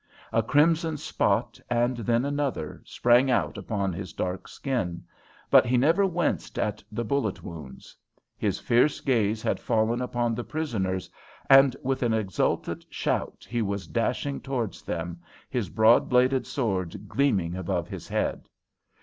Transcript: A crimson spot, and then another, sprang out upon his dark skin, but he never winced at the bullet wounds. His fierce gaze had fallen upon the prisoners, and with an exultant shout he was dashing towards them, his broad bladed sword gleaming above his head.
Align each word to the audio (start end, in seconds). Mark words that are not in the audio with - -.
A 0.33 0.41
crimson 0.41 0.97
spot, 0.97 1.59
and 1.69 1.97
then 1.97 2.25
another, 2.25 2.81
sprang 2.85 3.29
out 3.29 3.55
upon 3.55 3.93
his 3.93 4.13
dark 4.13 4.47
skin, 4.47 5.03
but 5.51 5.63
he 5.67 5.77
never 5.77 6.07
winced 6.07 6.57
at 6.57 6.83
the 6.91 7.03
bullet 7.05 7.43
wounds. 7.43 7.95
His 8.35 8.57
fierce 8.59 8.99
gaze 8.99 9.43
had 9.43 9.59
fallen 9.59 10.01
upon 10.01 10.33
the 10.33 10.43
prisoners, 10.43 11.07
and 11.51 11.75
with 11.83 12.01
an 12.01 12.15
exultant 12.15 12.83
shout 12.89 13.45
he 13.47 13.61
was 13.61 13.85
dashing 13.85 14.41
towards 14.41 14.81
them, 14.81 15.21
his 15.51 15.69
broad 15.69 16.09
bladed 16.09 16.47
sword 16.47 17.07
gleaming 17.07 17.53
above 17.55 17.87
his 17.87 18.07
head. 18.07 18.49